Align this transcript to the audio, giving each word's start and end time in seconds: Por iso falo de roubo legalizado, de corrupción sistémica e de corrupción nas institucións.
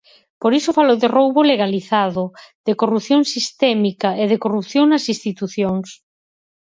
Por 0.41 0.51
iso 0.59 0.71
falo 0.77 0.93
de 1.01 1.07
roubo 1.17 1.41
legalizado, 1.51 2.23
de 2.67 2.73
corrupción 2.81 3.21
sistémica 3.35 4.09
e 4.21 4.23
de 4.31 4.37
corrupción 4.43 4.85
nas 4.89 5.05
institucións. 5.13 5.87